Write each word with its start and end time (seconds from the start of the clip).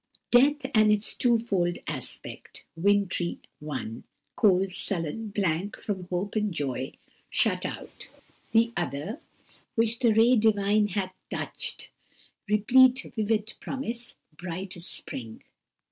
"Death 0.31 0.65
and 0.73 0.91
its 0.91 1.13
two 1.13 1.37
fold 1.37 1.77
aspect! 1.87 2.65
wintry—one, 2.75 4.03
Cold, 4.35 4.73
sullen, 4.73 5.27
blank, 5.27 5.77
from 5.77 6.05
hope 6.07 6.35
and 6.35 6.51
joy 6.51 6.93
shut 7.29 7.67
out; 7.67 8.09
The 8.51 8.73
other, 8.75 9.19
which 9.75 9.99
the 9.99 10.11
ray 10.11 10.37
divine 10.37 10.87
hath 10.87 11.13
touch'd, 11.29 11.89
Replete 12.49 13.03
with 13.03 13.13
vivid 13.13 13.53
promise, 13.59 14.15
bright 14.35 14.75
as 14.75 14.87
spring." 14.87 15.43